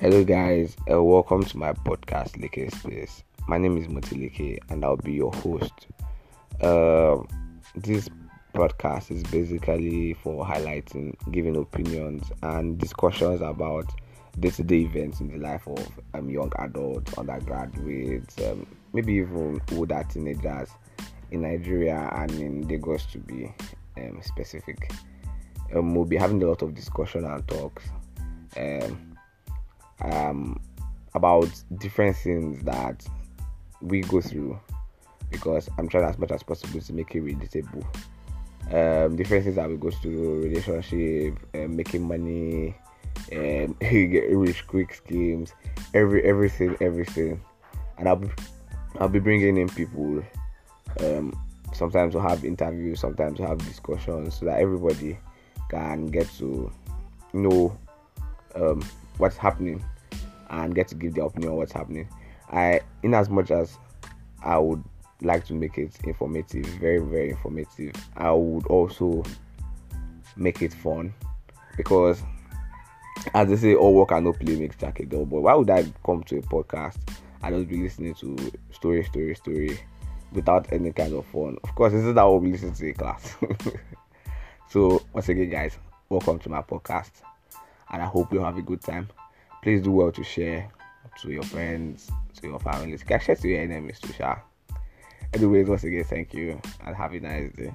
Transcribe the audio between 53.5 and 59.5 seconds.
discussions, so that everybody can get to know um, what's